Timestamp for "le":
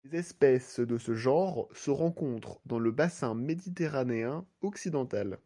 2.79-2.89